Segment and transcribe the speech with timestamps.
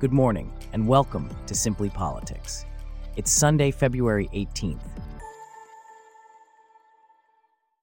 [0.00, 2.64] Good morning, and welcome to Simply Politics.
[3.16, 4.78] It's Sunday, February 18th.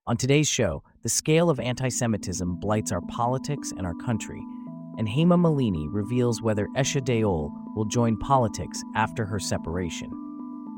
[0.07, 4.41] On today's show, the scale of anti Semitism blights our politics and our country,
[4.97, 10.09] and Hema Malini reveals whether Esha Deol will join politics after her separation.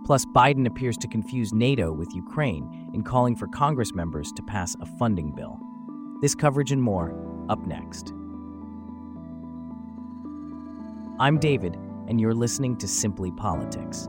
[0.07, 4.75] Plus, Biden appears to confuse NATO with Ukraine in calling for Congress members to pass
[4.81, 5.59] a funding bill.
[6.19, 7.13] This coverage and more
[7.47, 8.16] up next.
[11.19, 11.75] I'm David,
[12.07, 14.07] and you're listening to Simply Politics.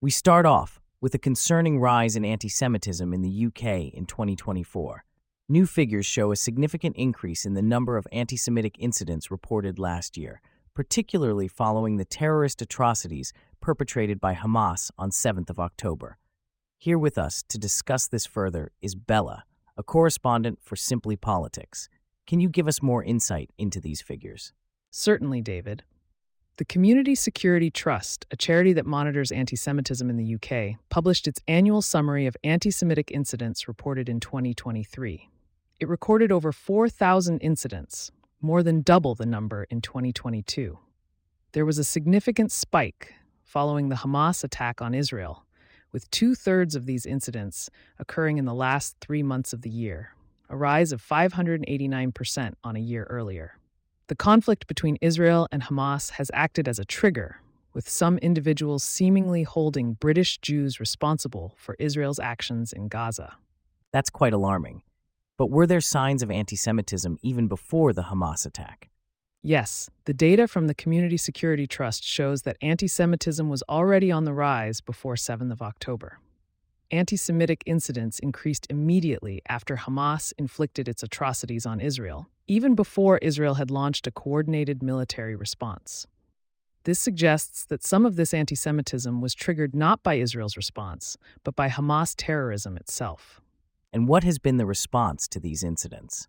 [0.00, 5.04] We start off with a concerning rise in anti Semitism in the UK in 2024.
[5.50, 10.16] New figures show a significant increase in the number of anti Semitic incidents reported last
[10.16, 10.40] year,
[10.74, 16.16] particularly following the terrorist atrocities perpetrated by Hamas on 7th of October.
[16.78, 19.44] Here with us to discuss this further is Bella,
[19.80, 21.88] a correspondent for Simply Politics.
[22.26, 24.52] Can you give us more insight into these figures?
[24.90, 25.84] Certainly, David.
[26.58, 31.40] The Community Security Trust, a charity that monitors anti Semitism in the UK, published its
[31.48, 35.30] annual summary of anti Semitic incidents reported in 2023.
[35.80, 40.78] It recorded over 4,000 incidents, more than double the number in 2022.
[41.52, 45.46] There was a significant spike following the Hamas attack on Israel,
[45.92, 50.14] with two thirds of these incidents occurring in the last three months of the year,
[50.48, 53.58] a rise of 589% on a year earlier.
[54.08, 57.40] The conflict between Israel and Hamas has acted as a trigger,
[57.72, 63.36] with some individuals seemingly holding British Jews responsible for Israel's actions in Gaza.
[63.92, 64.82] That's quite alarming.
[65.36, 68.90] But were there signs of anti Semitism even before the Hamas attack?
[69.42, 74.24] Yes, the data from the Community Security Trust shows that anti Semitism was already on
[74.24, 76.18] the rise before 7th of October.
[76.90, 83.54] Anti Semitic incidents increased immediately after Hamas inflicted its atrocities on Israel, even before Israel
[83.54, 86.06] had launched a coordinated military response.
[86.84, 91.56] This suggests that some of this anti Semitism was triggered not by Israel's response, but
[91.56, 93.40] by Hamas terrorism itself.
[93.90, 96.28] And what has been the response to these incidents?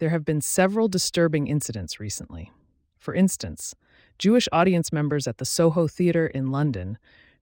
[0.00, 2.50] There have been several disturbing incidents recently.
[2.96, 3.74] For instance,
[4.18, 6.96] Jewish audience members at the Soho Theatre in London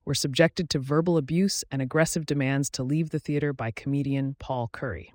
[0.05, 4.69] were subjected to verbal abuse and aggressive demands to leave the theatre by comedian Paul
[4.73, 5.15] Currie.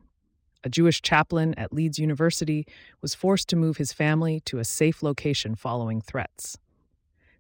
[0.64, 2.66] A Jewish chaplain at Leeds University
[3.02, 6.58] was forced to move his family to a safe location following threats.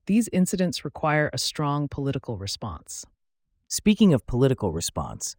[0.07, 3.05] These incidents require a strong political response.
[3.69, 5.37] Speaking of political response,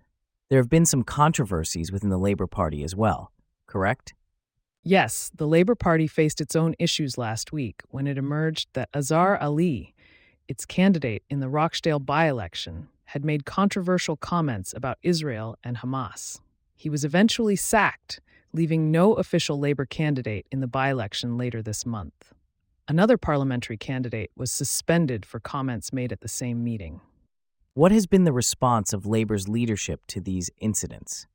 [0.48, 3.31] there have been some controversies within the Labour Party as well,
[3.66, 4.14] correct?
[4.86, 9.38] Yes, the Labour Party faced its own issues last week when it emerged that Azhar
[9.38, 9.94] Ali,
[10.46, 16.38] its candidate in the Rochdale by election, had made controversial comments about Israel and Hamas.
[16.76, 18.20] He was eventually sacked,
[18.52, 22.34] leaving no official Labour candidate in the by election later this month.
[22.86, 27.00] Another parliamentary candidate was suspended for comments made at the same meeting.
[27.72, 31.26] What has been the response of Labour's leadership to these incidents?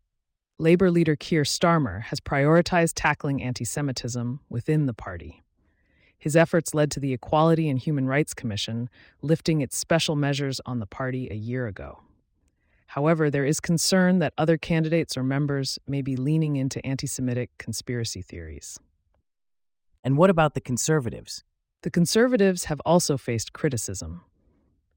[0.62, 5.42] Labour leader Keir Starmer has prioritized tackling anti Semitism within the party.
[6.18, 8.90] His efforts led to the Equality and Human Rights Commission
[9.22, 12.02] lifting its special measures on the party a year ago.
[12.88, 17.52] However, there is concern that other candidates or members may be leaning into anti Semitic
[17.58, 18.78] conspiracy theories.
[20.04, 21.46] And what about the Conservatives?
[21.84, 24.26] The Conservatives have also faced criticism.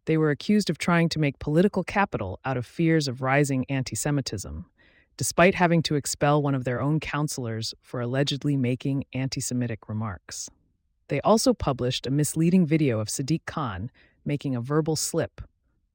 [0.06, 3.94] They were accused of trying to make political capital out of fears of rising anti
[3.94, 4.66] Semitism
[5.16, 10.48] despite having to expel one of their own counselors for allegedly making anti Semitic remarks.
[11.08, 13.90] They also published a misleading video of Sadiq Khan
[14.24, 15.40] making a verbal slip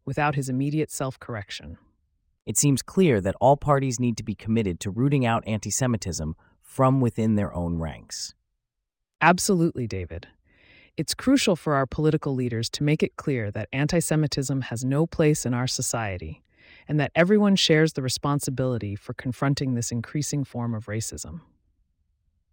[0.05, 1.77] without his immediate self correction.
[2.45, 6.35] It seems clear that all parties need to be committed to rooting out anti Semitism
[6.61, 8.33] from within their own ranks.
[9.19, 10.27] Absolutely, David.
[10.95, 15.05] It's crucial for our political leaders to make it clear that anti Semitism has no
[15.05, 16.41] place in our society
[16.87, 21.41] and that everyone shares the responsibility for confronting this increasing form of racism.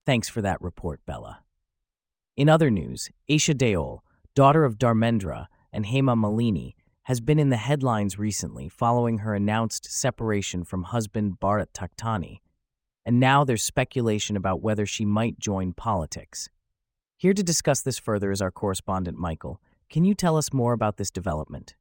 [0.04, 1.40] Thanks for that report, Bella.
[2.36, 4.00] In other news, Aisha Deol,
[4.34, 9.90] daughter of Dharmendra and Hema Malini, has been in the headlines recently following her announced
[9.90, 12.38] separation from husband Bharat Takhtani,
[13.04, 16.48] and now there's speculation about whether she might join politics.
[17.16, 19.60] Here to discuss this further is our correspondent Michael.
[19.90, 21.76] Can you tell us more about this development?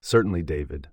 [0.00, 0.88] Certainly, David.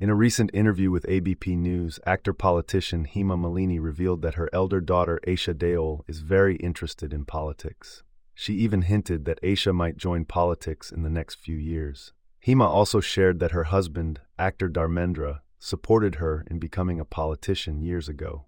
[0.00, 4.80] In a recent interview with ABP News, actor politician Hema Malini revealed that her elder
[4.80, 8.04] daughter Aisha Deol is very interested in politics.
[8.32, 12.12] She even hinted that Aisha might join politics in the next few years.
[12.46, 18.08] Hema also shared that her husband, actor Dharmendra, supported her in becoming a politician years
[18.08, 18.44] ago.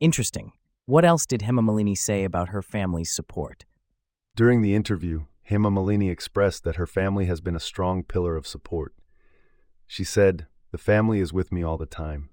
[0.00, 0.52] Interesting.
[0.86, 3.66] What else did Hema Malini say about her family's support?
[4.34, 8.46] During the interview, Hema Malini expressed that her family has been a strong pillar of
[8.46, 8.94] support.
[9.86, 12.30] She said, The family is with me all the time.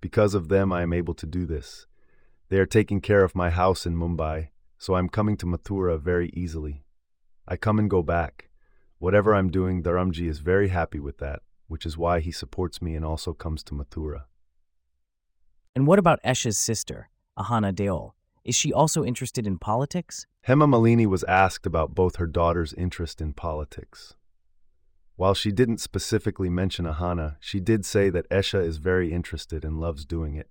[0.00, 1.86] Because of them, I am able to do this.
[2.48, 4.48] They are taking care of my house in Mumbai,
[4.78, 6.82] so I'm coming to Mathura very easily.
[7.46, 8.50] I come and go back.
[8.98, 12.96] Whatever I'm doing, Dharamji is very happy with that, which is why he supports me
[12.96, 14.24] and also comes to Mathura.
[15.76, 18.14] And what about Esha's sister, Ahana Deol?
[18.44, 20.26] Is she also interested in politics?
[20.48, 24.16] Hema Malini was asked about both her daughter's interest in politics.
[25.16, 29.80] While she didn't specifically mention Ahana, she did say that Esha is very interested and
[29.80, 30.50] loves doing it.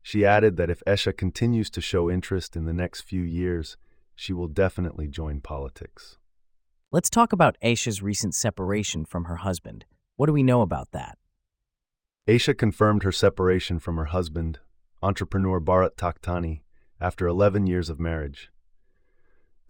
[0.00, 3.76] She added that if Esha continues to show interest in the next few years,
[4.14, 6.18] she will definitely join politics.
[6.90, 9.84] Let's talk about Aisha's recent separation from her husband.
[10.16, 11.18] What do we know about that?
[12.28, 14.60] Aisha confirmed her separation from her husband,
[15.02, 16.62] entrepreneur Bharat Takhtani,
[17.00, 18.51] after 11 years of marriage.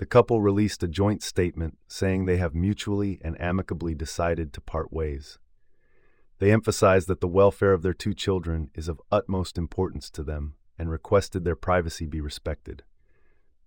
[0.03, 4.93] The couple released a joint statement saying they have mutually and amicably decided to part
[4.93, 5.39] ways.
[6.41, 10.55] They emphasized that the welfare of their two children is of utmost importance to them
[10.77, 12.83] and requested their privacy be respected.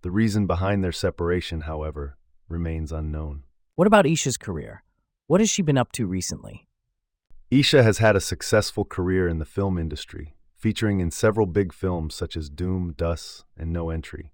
[0.02, 2.18] The reason behind their separation, however,
[2.50, 3.44] remains unknown.
[3.76, 4.82] What about Esha's career?
[5.28, 6.68] What has she been up to recently?
[7.50, 12.14] Isha has had a successful career in the film industry, featuring in several big films
[12.14, 14.32] such as Dhoom, Dus, and No Entry.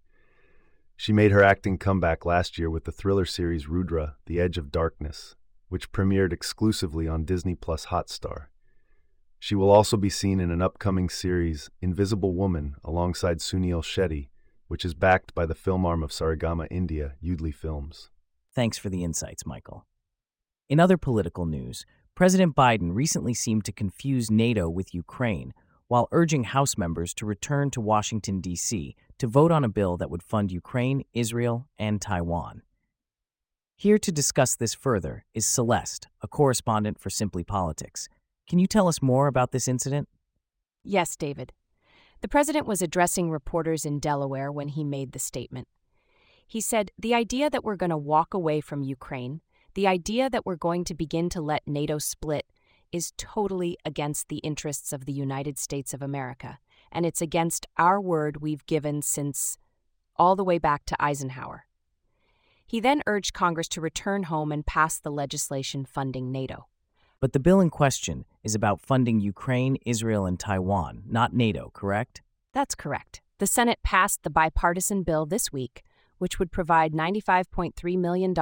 [1.02, 4.70] She made her acting comeback last year with the thriller series Rudra, The Edge of
[4.70, 5.34] Darkness,
[5.68, 8.44] which premiered exclusively on Disney Plus Hotstar.
[9.40, 14.28] She will also be seen in an upcoming series, Invisible Woman, alongside Suniel Shetty,
[14.68, 18.10] which is backed by the film arm of Saregama India, Yoodlee Films.
[18.54, 19.84] Thanks for the insights, Michael.
[20.68, 21.84] In other political news,
[22.14, 25.52] President Biden recently seemed to confuse NATO with Ukraine
[25.88, 28.96] while urging House members to return to Washington, D.C.
[29.18, 32.62] to vote on a bill that would fund Ukraine, Israel, and Taiwan.
[33.76, 38.08] Here to discuss this further is Celeste, a correspondent for Simply Politics.
[38.48, 40.08] Can you tell us more about this incident?
[40.84, 41.52] Yes, David.
[42.20, 45.66] The president was addressing reporters in Delaware when he made the statement.
[46.46, 49.40] He said, The idea that we're going to walk away from Ukraine,
[49.74, 52.46] the idea that we're going to begin to let NATO split,
[52.92, 56.58] is totally against the interests of the United States of America,
[56.92, 59.56] and it's against our word we've given since
[60.16, 61.66] all the way back to Eisenhower.
[62.66, 66.66] He then urged Congress to return home and pass the legislation funding NATO.
[67.20, 72.22] But the bill in question is about funding Ukraine, Israel, and Taiwan, not NATO, correct?
[72.52, 73.20] That's correct.
[73.38, 75.82] The Senate passed the bipartisan bill this week,
[76.18, 78.34] which would provide $95.3 million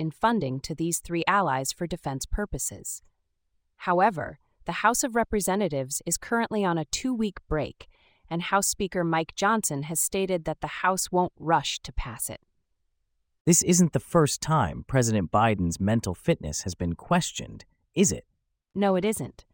[0.00, 3.02] in funding to these three allies for defense purposes.
[3.78, 7.88] However, the House of Representatives is currently on a two week break,
[8.28, 12.40] and House Speaker Mike Johnson has stated that the House won't rush to pass it.
[13.46, 17.64] This isn't the first time President Biden's mental fitness has been questioned,
[17.94, 18.26] is it?
[18.74, 19.46] No, it isn't.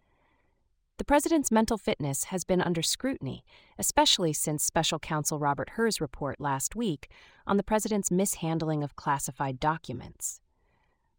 [0.97, 3.45] The president's mental fitness has been under scrutiny,
[3.79, 7.09] especially since special counsel Robert Hur's report last week
[7.47, 10.41] on the president's mishandling of classified documents.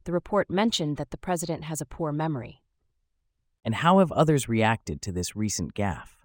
[0.06, 2.62] The report mentioned that the president has a poor memory.
[3.66, 6.16] And how have others reacted to this recent gaffe?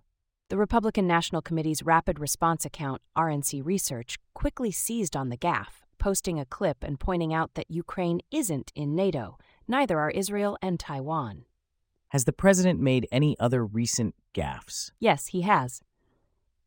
[0.50, 6.38] The Republican National Committee's Rapid Response account, RNC Research, quickly seized on the gaffe, posting
[6.38, 11.46] a clip and pointing out that Ukraine isn't in NATO, neither are Israel and Taiwan.
[12.08, 14.90] Has the president made any other recent gaffes?
[14.98, 15.80] Yes, he has.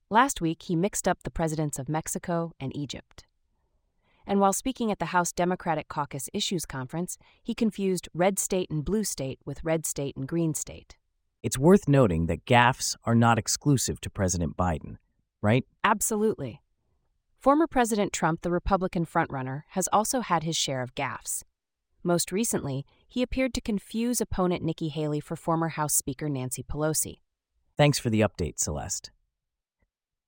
[0.09, 3.25] Last week, he mixed up the presidents of Mexico and Egypt.
[4.25, 8.85] And while speaking at the House Democratic Caucus Issues Conference, he confused red state and
[8.85, 10.95] blue state with red state and green state.
[11.41, 14.97] It's worth noting that gaffes are not exclusive to President Biden,
[15.41, 15.65] right?
[15.83, 16.61] Absolutely.
[17.37, 21.43] Former President Trump, the Republican frontrunner, has also had his share of gaffes.
[22.01, 27.17] Most recently, he appeared to confuse opponent Nikki Haley for former House Speaker Nancy Pelosi.
[27.75, 29.11] Thanks for the update, Celeste.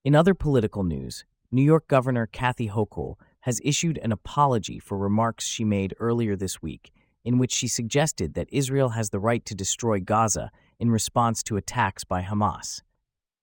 [0.04, 5.46] In other political news, New York Governor Kathy Hochul has issued an apology for remarks
[5.46, 6.92] she made earlier this week,
[7.24, 10.50] in which she suggested that Israel has the right to destroy Gaza
[10.80, 12.82] in response to attacks by Hamas.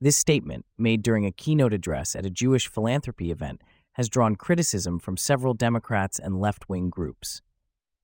[0.00, 4.99] This statement, made during a keynote address at a Jewish philanthropy event, has drawn criticism
[4.99, 7.40] from several Democrats and left wing groups.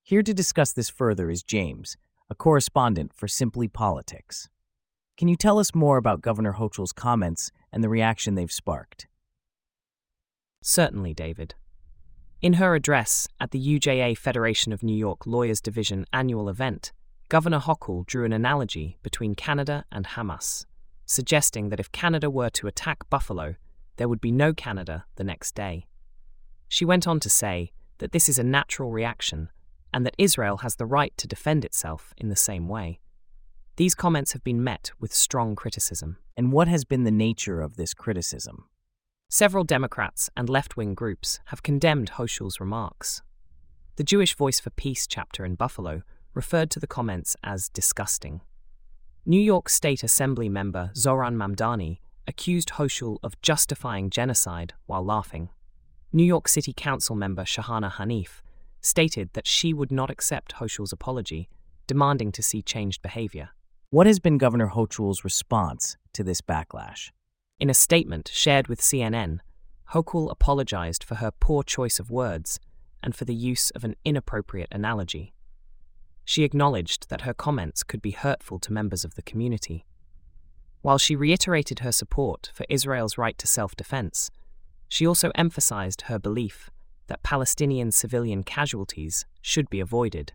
[0.04, 1.96] Here to discuss this further is James,
[2.30, 4.48] a correspondent for Simply Politics.
[5.16, 9.08] Can you tell us more about Governor Hochul's comments and the reaction they've sparked?
[10.62, 11.56] Certainly, David.
[12.40, 16.92] In her address at the UJA Federation of New York Lawyers Division annual event,
[17.28, 20.64] Governor Hochul drew an analogy between Canada and Hamas,
[21.04, 23.56] suggesting that if Canada were to attack Buffalo,
[23.96, 25.88] there would be no Canada the next day.
[26.68, 29.48] She went on to say that this is a natural reaction
[29.92, 33.00] and that Israel has the right to defend itself in the same way.
[33.74, 36.18] These comments have been met with strong criticism.
[36.36, 38.66] And what has been the nature of this criticism?
[39.30, 43.20] Several Democrats and left wing groups have condemned Hochul's remarks.
[43.96, 46.00] The Jewish Voice for Peace chapter in Buffalo
[46.32, 48.40] referred to the comments as disgusting.
[49.26, 55.50] New York State Assembly member Zohran Mamdani accused Hochul of justifying genocide while laughing.
[56.10, 58.40] New York City Council member Shahana Hanif
[58.80, 61.50] stated that she would not accept Hochul's apology,
[61.86, 63.50] demanding to see changed behavior.
[63.90, 67.10] What has been Governor Hochul's response to this backlash?
[67.60, 69.40] In a statement shared with CNN,
[69.92, 72.60] Hochul apologized for her poor choice of words
[73.02, 75.34] and for the use of an inappropriate analogy.
[76.24, 79.86] She acknowledged that her comments could be hurtful to members of the community.
[80.82, 84.30] While she reiterated her support for Israel's right to self defense,
[84.88, 86.70] she also emphasized her belief
[87.08, 90.32] that Palestinian civilian casualties should be avoided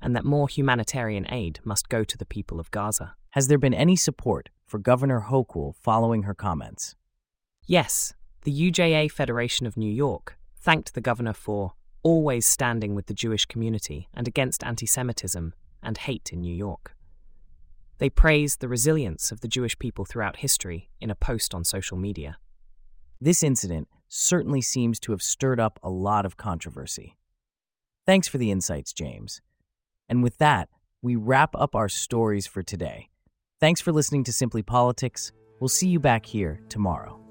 [0.00, 3.14] and that more humanitarian aid must go to the people of Gaza.
[3.30, 6.94] Has there been any support for Governor Hochul following her comments?
[7.66, 13.14] Yes, the UJA Federation of New York thanked the governor for always standing with the
[13.14, 16.94] Jewish community and against anti Semitism and hate in New York.
[17.98, 21.96] They praised the resilience of the Jewish people throughout history in a post on social
[21.96, 22.36] media.
[23.20, 27.16] This incident certainly seems to have stirred up a lot of controversy.
[28.04, 29.40] Thanks for the insights, James.
[30.08, 30.68] And with that,
[31.02, 33.08] we wrap up our stories for today.
[33.58, 35.32] Thanks for listening to Simply Politics.
[35.60, 37.25] We'll see you back here tomorrow.